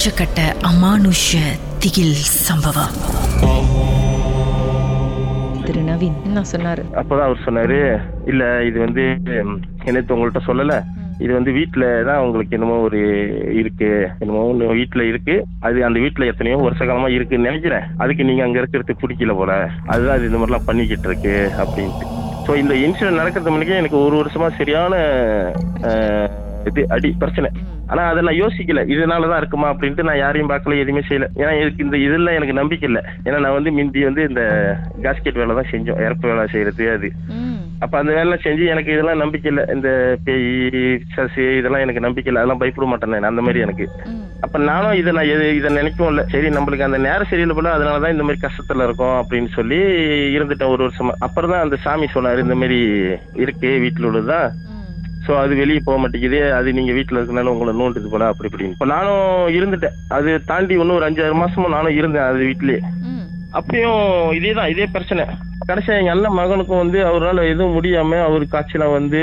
உச்சக்கட்ட 0.00 0.42
அமானுஷ 0.68 1.38
திகில் 1.82 2.14
சம்பவம். 2.44 2.92
திரு 5.66 5.80
நவீன் 5.88 6.16
என்ன 6.28 6.44
சொன்னாரு? 6.52 6.82
அப்பதான் 7.00 7.26
அவர் 7.26 7.42
சொன்னாரு 7.46 7.78
இல்ல 8.32 8.42
இது 8.68 8.78
வந்து 8.84 9.04
நேத்து 9.94 10.14
உங்கள்ட்ட 10.16 10.42
சொல்லல? 10.48 10.78
இது 11.24 11.30
வந்து 11.38 11.52
வீட்டுல 11.58 11.84
தான் 12.08 12.22
உங்களுக்கு 12.26 12.56
என்னமோ 12.58 12.78
ஒரு 12.86 13.00
இருக்கு 13.60 13.90
என்னமோ 14.22 14.46
ஒண்ணு 14.52 14.72
வீட்டுல 14.80 15.08
இருக்கு. 15.10 15.36
அது 15.68 15.86
அந்த 15.90 16.00
வீட்டுல 16.06 16.30
எத்தனையோ 16.32 16.62
வருஷ 16.66 16.82
காலமா 16.84 17.14
இருக்குன்னு 17.18 17.50
நினைக்கிறேன். 17.50 17.88
அதுக்கு 18.04 18.28
நீங்க 18.30 18.44
அங்க 18.48 18.60
இருக்கிறது 18.62 19.00
பிடிக்கல 19.04 19.34
போல. 19.40 19.52
அதுதான் 19.92 20.18
அது 20.18 20.30
இந்த 20.30 20.40
மாதிரிலாம் 20.40 20.68
பண்ணிக்கிட்டு 20.70 21.10
இருக்கு 21.12 21.36
அப்படின்ட்டு. 21.62 22.06
ஸோ 22.46 22.54
இந்த 22.64 22.76
இன்சிடென்ட் 22.86 23.22
நடக்கிறது 23.22 23.52
முன்னாடியே 23.54 23.82
எனக்கு 23.82 24.00
ஒரு 24.06 24.16
வருஷமா 24.22 24.50
சரியான 24.60 24.94
இது 26.66 26.86
அடி 26.88 27.14
பிரச்சனை. 27.18 27.50
ஆனா 27.86 28.02
அதை 28.02 28.22
நான் 28.22 28.40
யோசிக்கல. 28.40 28.88
இதனாலதான் 28.88 29.36
இருக்குமா 29.36 29.72
அப்படின்ட்டு 29.72 30.02
நான் 30.02 30.18
யாரையும் 30.18 30.50
பார்க்கல 30.50 30.78
எதுவுமே 30.78 31.02
செய்யல. 31.08 31.26
ஏன்னா 31.36 31.60
எனக்கு 31.60 31.84
இந்த 31.84 31.96
இதெல்லாம் 31.96 32.34
எனக்கு 32.34 32.52
நம்பிக்கை 32.52 32.88
இல்லை. 32.88 33.02
ஏன்னா 33.24 33.38
நான் 33.38 33.52
வந்து 33.52 33.70
மிந்தி 33.70 34.04
வந்து 34.04 34.22
இந்த 34.28 34.42
காஸ்கெட் 35.02 35.38
வேலை 35.38 35.54
தான் 35.54 35.70
செஞ்சோம். 35.70 36.00
இறப்பு 36.00 36.28
வேலை 36.28 36.46
செய்யறது 36.46 36.90
அது. 36.90 37.10
அப்ப 37.80 37.98
அந்த 37.98 38.12
வேலை 38.12 38.38
செஞ்சு 38.44 38.66
எனக்கு 38.66 38.92
இதெல்லாம் 38.92 39.18
நம்பிக்கை 39.18 39.52
இல்லை. 39.52 39.64
இந்த 39.74 40.18
பேய் 40.24 41.00
சசி 41.14 41.56
இதெல்லாம் 41.56 41.80
எனக்கு 41.80 42.00
நம்பிக்கை 42.00 42.32
இல்லை. 42.32 42.42
அதெல்லாம் 42.42 42.58
பயப்பட 42.58 42.86
மாட்டேன் 42.86 43.10
நான். 43.10 43.22
அந்த 43.22 43.42
மாதிரி 43.42 43.60
எனக்கு. 43.60 43.88
அப்ப 44.40 44.58
நானும் 44.58 44.92
இதை 44.92 45.12
நான் 45.12 45.28
எது 45.28 45.56
இதை 45.56 45.76
நினைக்கவும் 45.76 46.06
இல்லை. 46.06 46.24
சரி 46.24 46.48
நம்மளுக்கு 46.48 46.80
அந்த 46.80 46.98
நேரம் 46.98 47.26
சரியில்லை 47.26 47.56
போல 47.56 47.78
அதனாலதான் 47.78 48.10
இந்த 48.10 48.22
மாதிரி 48.22 48.46
கஷ்டத்துல 48.46 48.84
இருக்கோம் 48.84 49.22
அப்படின்னு 49.22 49.46
சொல்லி 49.46 49.76
இருந்துட்டேன் 50.38 50.68
ஒரு 50.68 50.88
வருஷமா. 50.88 51.10
அப்புறம் 51.18 51.50
தான் 51.50 51.60
அந்த 51.60 51.76
சாமி 51.76 52.06
சொன்னாரு 52.14 52.38
இந்த 52.38 52.54
மாதிரி 52.54 52.80
இருக்கு 53.34 53.66
வீட்டுல 53.66 54.04
உள்ளதுதான். 54.04 54.50
ஸோ 55.24 55.32
அது 55.42 55.52
வெளியே 55.60 55.80
போக 55.86 55.96
மாட்டேங்குது. 56.02 56.38
அது 56.58 56.68
நீங்க 56.78 56.92
வீட்டில் 56.98 57.18
இருக்கனால 57.18 57.52
உங்களை 57.54 57.72
நோண்டுது 57.80 58.10
போல 58.12 58.28
அப்படி 58.32 58.48
இப்படின்னு. 58.50 58.76
இப்போ 58.76 58.88
நானும் 58.94 59.26
இருந்துட்டேன். 59.58 59.96
அது 60.16 60.30
தாண்டி 60.50 60.74
இன்னும் 60.78 60.98
ஒரு 60.98 61.08
அஞ்சாறு 61.08 61.36
மாசமும் 61.42 61.76
நானும் 61.76 61.98
இருந்தேன் 62.00 62.28
அது 62.30 62.48
வீட்லயே. 62.50 62.80
அப்பயும் 63.58 64.02
இதே 64.38 64.50
தான் 64.58 64.70
இதே 64.72 64.86
பிரச்சனை. 64.96 65.22
கடைசியா 65.68 65.96
எங்க 66.00 66.12
அண்ணன் 66.12 66.36
மகனுக்கும் 66.38 66.82
வந்து 66.82 66.98
அவரால் 67.08 67.48
எதுவும் 67.52 67.74
முடியாம 67.76 68.18
அவர் 68.26 68.44
காய்ச்சலா 68.52 68.86
வந்து 68.98 69.20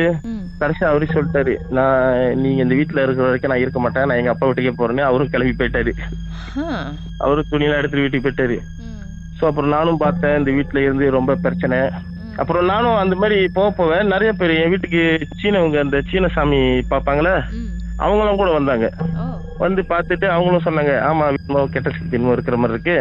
கடைசியா 0.62 0.90
அவரே 0.92 1.08
சொல்லிட்டாரு 1.14 1.54
நான் 1.78 2.02
நீங்க 2.44 2.60
இந்த 2.66 2.76
வீட்டுல 2.80 3.04
இருக்கிற 3.06 3.28
வரைக்கும் 3.28 3.52
நான் 3.54 3.64
இருக்க 3.64 3.80
மாட்டேன். 3.86 4.08
நான் 4.10 4.20
எங்க 4.22 4.34
அப்பா 4.34 4.48
வீட்டுக்கே 4.50 4.74
போறேன்னு 4.80 5.04
அவரும் 5.10 5.32
கிளம்பி 5.34 5.56
போயிட்டாரு. 5.62 5.94
அவரும் 7.24 7.50
துணியெல்லாம் 7.52 7.82
எடுத்துட்டு 7.82 8.06
வீட்டுக்கு 8.06 8.28
போயிட்டாரு. 8.28 8.58
ஸோ 9.40 9.46
அப்புறம் 9.50 9.74
நானும் 9.78 10.04
பார்த்தேன் 10.06 10.38
இந்த 10.42 10.52
வீட்டுல 10.60 10.84
இருந்து 10.88 11.08
ரொம்ப 11.18 11.36
பிரச்சனை. 11.46 11.80
அப்புறம் 12.38 12.66
நானும் 12.66 13.00
அந்த 13.00 13.16
மாதிரி 13.16 13.38
போக 13.54 13.70
போவேன் 13.74 14.12
நிறைய 14.14 14.32
பேர் 14.34 14.54
என் 14.58 14.72
வீட்டுக்கு 14.74 15.02
சீனவங்க 15.40 15.80
அந்த 15.80 15.98
சீன 16.10 16.30
சாமி 16.36 16.60
பார்ப்பாங்களே 16.92 17.36
அவங்களும் 18.00 18.40
கூட 18.40 18.50
வந்தாங்க. 18.54 18.88
வந்து 19.60 19.82
பார்த்துட்டு 19.92 20.26
அவங்களும் 20.30 20.66
சொன்னாங்க 20.66 20.94
ஆமா 21.08 21.28
கெட்ட 21.76 21.90
சக்தி 21.90 22.18
இன்னும் 22.18 22.34
இருக்கிற 22.34 22.58
மாதிரி 22.58 22.76
இருக்கு. 22.76 22.98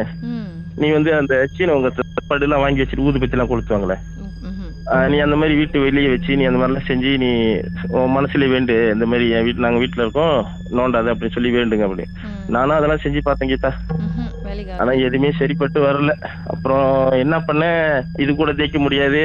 நீ 0.76 0.86
வந்து 0.92 1.10
அந்த 1.18 1.34
சீனவங்க 1.54 1.90
சாப்பாடுலாம் 1.96 2.62
வாங்கி 2.62 2.82
வச்சுட்டு 2.82 3.06
ஊதுபத்திலாம் 3.06 3.50
கொளுத்துவாங்களே 3.50 3.96
ம் 4.20 4.32
ம் 4.52 4.72
ஆஹ் 4.92 5.08
நீ 5.12 5.18
அந்த 5.18 5.36
மாதிரி 5.36 5.54
வீட்டு 5.60 5.84
வெளியே 5.84 6.08
வச்சு 6.10 6.38
நீ 6.38 6.44
அந்த 6.44 6.60
மாதிரிலாம் 6.60 6.88
செஞ்சு 6.88 7.12
நீ 7.24 7.30
உன் 7.94 8.14
மனசுல 8.16 8.48
வேண்டு. 8.50 8.76
இந்த 8.94 9.06
மாதிரி 9.06 9.26
என் 9.36 9.46
வீட்டு 9.46 9.64
நாங்க 9.64 9.80
வீட்டுல 9.82 10.04
இருக்கோம் 10.04 10.36
நோண்டாது 10.72 11.12
அப்படின்னு 11.12 11.36
சொல்லி 11.36 11.52
வேண்டுங்க 11.56 11.86
அப்படி 11.88 12.06
நானும் 12.48 12.78
அதெல்லாம் 12.78 13.04
செஞ்சு 13.04 13.22
பார்த்தேன் 13.22 13.52
கீதா. 13.52 13.72
ஆனா 14.82 14.92
எதுவுமே 15.06 15.30
சரிப்பட்டு 15.40 15.78
வரல. 15.86 16.12
அப்புறம் 16.52 16.88
என்ன 17.22 17.36
பண்ணேன் 17.48 17.82
இது 18.22 18.30
கூட 18.40 18.52
தேய்க்க 18.60 18.78
முடியாது. 18.84 19.22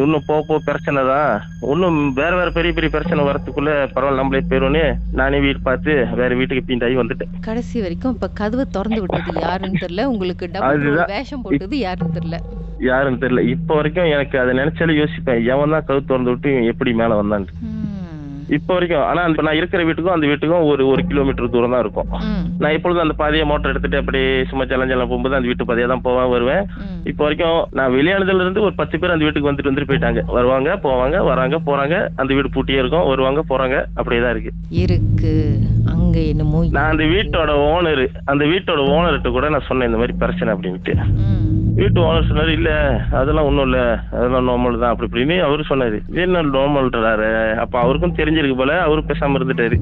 இன்னும் 0.00 0.26
போக 0.28 0.40
போக 0.48 0.58
பிரச்சனை 0.68 1.02
தான். 1.12 1.32
இன்னும் 1.72 1.98
வேற 2.20 2.32
வேற 2.40 2.50
பெரிய 2.58 2.72
பெரிய 2.76 2.90
பிரச்சனை 2.96 3.24
வரதுக்குள்ள 3.28 3.72
பரவாயில்ல 3.94 4.20
நம்மளே 4.22 4.42
போயிரும்னு 4.50 4.84
நானே 5.20 5.40
வீடு 5.46 5.60
பார்த்து 5.68 5.94
வேற 6.20 6.30
வீட்டுக்கு 6.40 6.68
பீண்டாகி 6.70 6.98
வந்துட்டேன். 7.02 7.32
கடைசி 7.48 7.76
வரைக்கும் 7.86 8.14
இப்ப 8.16 8.30
கதவை 8.42 8.66
திறந்து 8.76 9.00
விட்டது 9.04 9.44
யாருன்னு 9.46 9.82
தெரியல. 9.84 10.04
உங்களுக்கு 10.12 10.50
டபுள் 10.54 10.68
அதுதான். 10.70 11.12
வேஷம் 11.16 11.44
போட்டது 11.46 11.78
யாருன்னு 11.86 12.16
தெரியல. 12.18 12.38
யாருன்னு 12.90 13.22
தெரியல. 13.24 13.42
இப்போ 13.54 13.74
வரைக்கும் 13.78 14.12
எனக்கு 14.14 14.36
அதை 14.42 14.54
நினைச்சாலே 14.62 15.00
யோசிப்பேன் 15.02 15.44
எவன் 15.52 15.74
தான் 15.76 15.86
கவு 15.90 16.02
திறந்து 16.10 16.32
விட்டு 16.32 16.50
எப்படி 16.72 16.92
மேல 17.02 17.20
வந்தான்ட்டு 17.22 17.74
இப்போ 18.56 18.72
வரைக்கும் 18.74 19.04
ஆனா 19.06 19.22
நான் 19.46 19.58
இருக்கிற 19.58 19.80
வீட்டுக்கும் 19.86 20.16
அந்த 20.16 20.26
வீட்டுக்கும் 20.30 20.66
ஒரு 20.72 20.82
ஒரு 20.90 21.02
கிலோமீட்டர் 21.10 21.54
தூரம் 21.54 21.72
தான் 21.74 21.82
இருக்கும். 21.84 22.10
நான் 22.62 22.74
எப்பொழுதும் 22.76 23.04
அந்த 23.04 23.14
பாதையை 23.20 23.44
மோட்டர் 23.50 23.72
எடுத்துட்டு 23.72 24.00
அப்படியே 24.00 24.28
சும்மா 24.50 24.64
ஜலம் 24.70 25.10
போகும்போது 25.10 25.38
அந்த 25.38 25.48
வீட்டு 25.50 25.68
பாதையா 25.68 25.88
தான் 25.92 26.04
போவேன் 26.06 26.30
வருவேன். 26.34 26.62
இப்போ 27.10 27.22
வரைக்கும் 27.24 27.58
நான் 27.78 27.94
வெளியானதுல 27.96 28.44
இருந்து 28.44 28.64
ஒரு 28.66 28.74
பத்து 28.80 29.00
பேர் 29.00 29.14
அந்த 29.14 29.26
வீட்டுக்கு 29.26 29.50
வந்துட்டு 29.50 29.70
வந்துட்டு 29.70 29.90
போயிட்டாங்க. 29.90 30.22
வருவாங்க 30.36 30.78
போவாங்க 30.86 31.16
வராங்க 31.30 31.56
போறாங்க. 31.68 31.96
அந்த 32.20 32.30
வீடு 32.36 32.54
பூட்டியே 32.56 32.80
இருக்கும். 32.82 33.06
வருவாங்க 33.12 33.42
போறாங்க. 33.50 33.76
அப்படியே 33.98 34.20
தான் 34.24 34.34
இருக்கு. 34.36 34.52
இருக்கு. 34.84 35.34
அங்க 35.94 36.16
என்னமோ 36.32 36.62
நான் 36.76 36.92
அந்த 36.94 37.06
வீட்டோட 37.14 37.52
ஓனர் 37.70 38.04
அந்த 38.32 38.44
வீட்டோட 38.52 38.80
ஓனர்கிட்ட 38.94 39.30
கூட 39.36 39.48
நான் 39.54 39.68
சொன்னேன் 39.70 39.90
இந்த 39.90 40.00
மாதிரி 40.02 40.16
பிரச்சனை 40.22 40.52
அப்படின்ட்டு. 40.54 40.94
வீட்டு 41.80 41.98
ஓனர் 42.08 42.28
சொன்னாரு 42.28 42.52
இல்ல 42.58 42.70
அதெல்லாம் 43.20 43.48
ஒண்ணும் 43.48 43.66
இல்ல. 43.68 43.80
அதெல்லாம் 44.16 44.46
நார்மல் 44.50 44.82
தான். 44.82 44.92
அப்படி 44.92 45.08
இப்படின்னு 45.08 45.36
அவரு 45.48 45.70
சொன்னாரு. 45.72 45.98
இது 46.10 46.22
என்ன 46.26 46.42
நார்மல்ன்றாரு 46.54 47.30
அப்ப 47.64 47.74
அவருக்கும் 47.84 48.18
தெரிஞ்சிருக்கு 48.20 48.60
போல 48.62 48.78
அவரும் 48.86 49.10
பேசாம 49.10 49.38
இருந்துட்டாரு. 49.38 49.78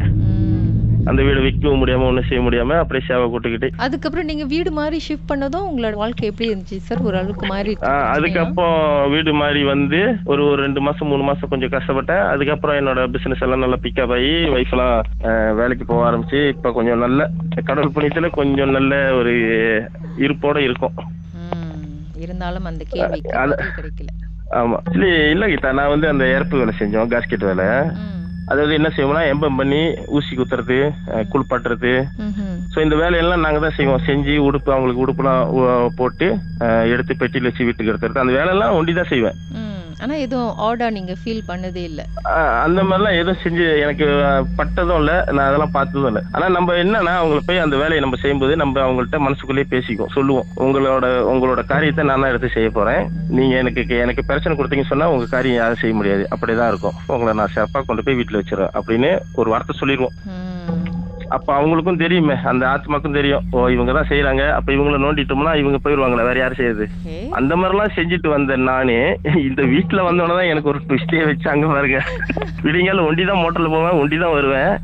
அந்த 1.06 1.20
வீடு 1.22 1.40
விற்கவும் 1.44 1.80
முடியாம 1.80 2.06
ஒண்ணும் 2.06 2.28
செய்ய 2.28 2.40
முடியாம 2.44 2.76
அப்படியே 2.80 3.04
சேவை 3.06 3.24
கூட்டுக்கிட்டு 3.28 3.68
அதுக்கப்புறம் 3.84 4.28
நீங்க 4.30 4.44
வீடு 4.52 4.70
மாறி 4.74 4.98
ஷிஃப்ட் 5.06 5.30
பண்ணதும் 5.30 5.66
உங்களோட 5.68 5.96
வாழ்க்கை 5.96 6.28
எப்படி 6.30 6.48
இருந்துச்சு 6.48 6.78
சார் 6.86 7.02
ஓரளவுக்கு 7.06 7.46
மாறி 7.50 7.72
ஆ, 7.84 7.92
அதுக்கப்புறம் 8.14 8.78
வீடு 9.14 9.32
மாறி 9.40 9.62
வந்து 9.70 10.00
ஒரு 10.24 10.42
ஒரு 10.44 10.60
ரெண்டு 10.64 10.82
மாசம் 10.86 11.08
மூணு 11.08 11.24
மாசம் 11.24 11.50
கொஞ்சம் 11.50 11.74
கஷ்டப்பட்டேன். 11.74 12.22
அதுக்கப்புறம் 12.32 12.78
என்னோட 12.80 13.00
பிசினஸ் 13.14 13.42
எல்லாம் 13.42 13.64
நல்லா 13.64 13.78
பிக்கப் 13.84 14.14
ஆகி 14.16 14.32
ஒய்ஃப் 14.54 14.74
எல்லாம் 14.74 14.94
வேலைக்கு 15.58 15.84
போக 15.84 16.02
ஆரம்பிச்சு 16.06 16.40
இப்ப 16.54 16.72
கொஞ்சம் 16.72 17.02
நல்ல 17.04 17.20
கடவுள் 17.64 17.94
புண்ணியத்துல 17.94 18.30
கொஞ்சம் 18.34 18.72
நல்ல 18.72 18.92
ஒரு 19.14 19.34
இருப்போட 20.18 20.56
இருக்கும். 20.64 20.94
இருந்தாலும் 22.16 22.66
அந்த 22.68 22.82
பதில் 22.92 23.24
கிடைக்கல. 23.76 24.10
ஆமா. 24.50 24.76
இல்ல 24.92 25.04
இல்ல 25.30 25.44
கீதா 25.48 25.70
நான் 25.74 25.92
வந்து 25.92 26.08
அந்த 26.08 26.24
இறப்பு 26.32 26.58
வேலை 26.58 26.72
செஞ்சோம் 26.78 27.10
காஸ்கெட் 27.12 27.48
வேலை. 27.48 27.66
அதாவது 28.50 28.72
என்ன 28.78 28.88
செய்வோம்னா 28.96 29.22
எம்பம் 29.32 29.58
பண்ணி 29.60 29.80
ஊசி 30.16 30.32
குத்துறது 30.38 30.78
குளிப்பாட்டுறது. 31.32 31.92
ஸோ 32.72 32.78
இந்த 32.86 32.96
வேலையெல்லாம் 33.02 33.44
நாங்க 33.44 33.60
தான் 33.64 33.76
செய்வோம். 33.78 34.04
செஞ்சு 34.08 34.34
உடுப்பு 34.48 34.70
அவங்களுக்கு 34.74 35.04
உடுப்புலாம் 35.04 35.42
போட்டு 36.00 36.26
எடுத்து 36.94 37.14
பெட்டியில் 37.22 37.48
வச்சு 37.50 37.66
வீட்டுக்கு 37.68 37.92
எடுத்துறது 37.92 38.24
அந்த 38.24 38.34
வேலையெல்லாம் 38.38 38.76
ஒண்டி 38.80 38.94
தான் 39.00 39.12
செய்வேன் 39.12 39.38
ஆனா 40.04 40.14
எதுவும் 40.24 40.56
ஆர்டா 40.66 40.86
நீங்க 40.96 41.12
ஃபீல் 41.20 41.44
பண்ணதே 41.50 41.82
இல்ல. 41.90 42.00
அந்த 42.64 42.80
மாதிரிலாம் 42.88 43.18
எதுவும் 43.20 43.40
செஞ்சு 43.44 43.66
எனக்கு 43.84 44.06
பட்டதும் 44.58 44.98
இல்லை. 45.02 45.14
நான் 45.34 45.48
அதெல்லாம் 45.50 45.74
பார்த்ததும் 45.76 46.08
இல்லை. 46.10 46.22
ஆனா 46.34 46.46
நம்ம 46.56 46.74
என்னன்னா 46.82 47.12
அவங்கள 47.20 47.40
போய் 47.48 47.62
அந்த 47.64 47.76
வேலையை 47.82 48.00
நம்ம 48.04 48.18
செய்யும்போது 48.22 48.54
நம்ம 48.62 48.82
அவங்கள்ட்ட 48.86 49.20
மனசுக்குள்ளேயே 49.26 49.68
பேசிக்குவோம். 49.74 50.14
சொல்லுவோம். 50.16 50.48
உங்களோட 50.64 51.06
உங்களோட 51.32 51.62
காரியத்தை 51.72 52.04
நான் 52.10 52.22
தான் 52.24 52.32
எடுத்து 52.32 52.54
செய்ய 52.56 52.70
போறேன். 52.78 53.02
நீங்க 53.38 53.54
எனக்கு 53.62 54.00
எனக்கு 54.04 54.28
பிரச்சனை 54.30 54.56
கொடுத்தீங்கன்னு 54.58 54.92
சொன்னா 54.92 55.10
உங்க 55.14 55.26
காரியம் 55.34 55.60
யாரும் 55.60 55.82
செய்ய 55.82 55.94
முடியாது. 56.00 56.24
அப்படிதான் 56.34 56.72
இருக்கும். 56.72 56.98
உங்களை 57.14 57.34
நான் 57.40 57.54
சிறப்பா 57.56 57.82
கொண்டு 57.88 58.04
போய் 58.06 58.18
வீட்டுல 58.20 58.40
வச்சிருவேன் 58.42 58.74
அப்படின்னு 58.80 59.12
ஒரு 59.40 59.50
வார்த்தை 59.54 59.76
சொல்லிடுவோம். 59.80 60.16
அப்ப 61.36 61.48
அவங்களுக்கும் 61.58 62.00
தெரியுமே 62.02 62.36
அந்த 62.50 62.64
ஆத்மாக்கும் 62.72 63.16
தெரியும். 63.18 63.44
ஓ 63.54 63.66
இவங்க 63.74 63.92
தான் 63.96 64.08
செய்யறாங்க 64.10 64.42
அப்ப 64.56 64.68
இவங்கள 64.76 64.98
நோண்டிட்டோம்னா 65.04 65.52
இவங்க 65.62 65.78
போயிருவாங்களே 65.84 66.26
வேற 66.28 66.38
யாரும் 66.40 66.60
செய்யுது 66.60 66.86
அந்த 67.38 67.52
மாதிரிலாம் 67.60 67.94
செஞ்சுட்டு 67.98 68.28
வந்த 68.34 68.56
நானே 68.68 68.98
இந்த 69.48 69.62
வீட்டுல 69.74 70.04
வந்தோடனே 70.08 70.36
தான் 70.40 70.50
எனக்கு 70.52 70.72
ஒரு 70.72 70.80
ட்விஸ்டே 70.88 71.22
வச்சு 71.30 71.48
அங்க 71.54 71.66
பாருங்க. 71.74 72.00
விடிங்கால 72.66 73.06
ஒண்டி 73.08 73.24
தான் 73.30 73.42
மோட்டர்ல 73.42 73.70
போவேன் 73.74 74.00
ஒண்டி 74.02 74.18
தான் 74.24 74.36
வருவேன் 74.38 74.74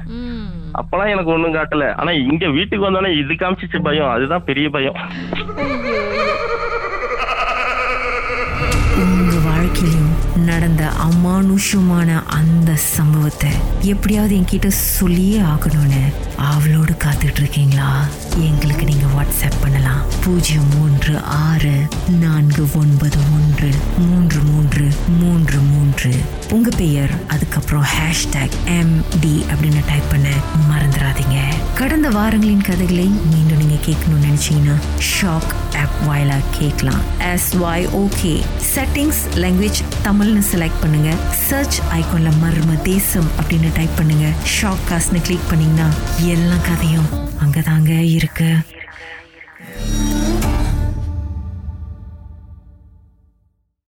அப்பெல்லாம் 0.81 1.13
எனக்கு 1.15 1.35
ஒண்ணும் 1.35 1.57
காட்டல. 1.59 1.87
ஆனா 2.01 2.11
இங்க 2.27 2.45
வீட்டுக்கு 2.57 2.87
வந்தோடனே 2.87 3.13
இது 3.21 3.35
காமிச்சிச்சு 3.43 3.81
பயம். 3.89 4.13
அதுதான் 4.15 4.47
பெரிய 4.51 4.69
பயம். 4.77 4.99
உங்க 9.03 9.35
வாழ்க்கையிலும் 9.49 10.11
நடந்த 10.49 10.85
அமானுஷமான 11.07 12.09
அந்த 12.39 12.71
சம்பவத்தை 12.97 13.51
எப்படியாவது 13.93 14.35
என்கிட்ட 14.39 14.69
சொல்லியே 14.99 15.39
ஆகணும்னு 15.53 16.03
அவளோடு 16.41 16.93
காத்துட்டு 16.93 17.39
இருக்கீங்களா 17.39 18.05
எங்களுக்கு 18.39 18.85
நீங்க 18.85 19.07
வாட்ஸ்அப் 19.07 19.61
பண்ணலாம். 19.61 20.03
பூஜ்ஜியம் 20.25 20.69
மூன்று 20.77 21.19
ஆறு 21.19 21.87
நான்கு 22.21 22.69
ஒன்பது 22.75 23.17
ஒன்று 23.33 23.71
மூன்று 23.99 24.41
மூன்று 24.43 24.89
மூன்று 25.21 25.59
மூன்று. 25.59 26.15
உங்க 26.51 26.77
பெயர் 26.77 27.11
அதுக்கப்புறம் 27.27 27.85
ஹேஷ்டேக் 27.85 28.57
எம் 28.65 29.05
டி 29.21 29.45
அப்படின்னு 29.51 29.83
டைப் 29.87 30.11
பண்ண 30.11 30.29
மறந்துடாதீங்க. 30.71 31.39
கடந்த 31.75 32.09
வாரங்களின் 32.09 32.63
கதைகளை 32.63 33.07
மீண்டும் 33.07 33.59
நீங்க 33.59 33.75
கேட்கணும்னு 33.75 34.27
நினைச்சீங்கன்னா 34.29 34.77
ஷாக் 35.11 35.51
ஆப் 35.77 35.99
வாயிலா 36.09 36.39
கேட்கலாம். 36.59 37.03
S 37.33 37.57
Y 37.57 37.89
okay 38.03 38.43
settings 38.75 39.23
language 39.35 39.81
தமிழ்னு 40.05 40.43
செலக்ட் 40.53 40.81
பண்ணுங்க. 40.81 41.15
சர்ச் 41.49 41.81
ஐக்கோன்ல 41.95 42.33
மர்ம 42.43 42.83
தேசம் 42.83 43.31
அப்படின்னு 43.41 43.71
டைப் 43.75 43.97
பண்ணுங்க. 43.97 44.27
ஷாக் 44.61 44.85
காஸ்ட்னு 44.91 45.23
கிளிக் 45.23 45.49
பண்ணீங்கன்னா 45.49 45.89
எல்லா 46.31 46.57
கதையும் 46.57 47.09
அங்கதாங்க 47.45 47.93
இருக்கு. 48.17 48.49